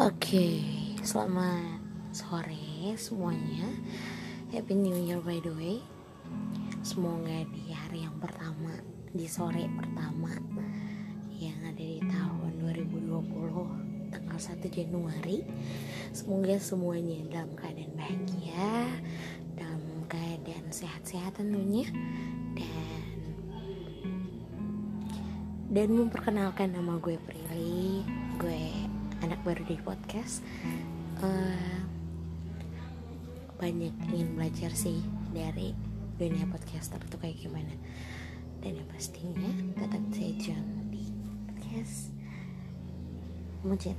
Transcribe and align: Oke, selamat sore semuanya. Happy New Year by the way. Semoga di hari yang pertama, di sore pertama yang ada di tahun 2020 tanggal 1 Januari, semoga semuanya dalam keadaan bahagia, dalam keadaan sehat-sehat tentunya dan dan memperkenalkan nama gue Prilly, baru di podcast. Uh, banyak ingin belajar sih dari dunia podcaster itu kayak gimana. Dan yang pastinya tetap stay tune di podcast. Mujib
Oke, 0.00 0.64
selamat 1.04 1.76
sore 2.08 2.96
semuanya. 2.96 3.68
Happy 4.48 4.72
New 4.72 4.96
Year 4.96 5.20
by 5.20 5.36
the 5.44 5.52
way. 5.52 5.84
Semoga 6.80 7.44
di 7.52 7.68
hari 7.68 8.08
yang 8.08 8.16
pertama, 8.16 8.80
di 9.12 9.28
sore 9.28 9.68
pertama 9.76 10.32
yang 11.36 11.52
ada 11.68 11.84
di 11.84 12.00
tahun 12.00 12.64
2020 12.64 14.08
tanggal 14.08 14.40
1 14.40 14.72
Januari, 14.72 15.44
semoga 16.16 16.56
semuanya 16.56 17.20
dalam 17.28 17.52
keadaan 17.52 17.92
bahagia, 17.92 18.72
dalam 19.52 20.08
keadaan 20.08 20.64
sehat-sehat 20.72 21.44
tentunya 21.44 21.84
dan 22.56 23.20
dan 25.70 25.92
memperkenalkan 25.92 26.72
nama 26.72 26.96
gue 26.98 27.20
Prilly, 27.20 27.99
baru 29.50 29.66
di 29.66 29.82
podcast. 29.82 30.46
Uh, 31.18 31.82
banyak 33.58 33.90
ingin 34.14 34.38
belajar 34.38 34.70
sih 34.70 35.02
dari 35.34 35.74
dunia 36.22 36.46
podcaster 36.46 37.02
itu 37.02 37.18
kayak 37.18 37.34
gimana. 37.42 37.74
Dan 38.62 38.78
yang 38.78 38.86
pastinya 38.94 39.50
tetap 39.74 40.02
stay 40.14 40.38
tune 40.38 40.86
di 40.94 41.02
podcast. 41.50 42.14
Mujib 43.66 43.98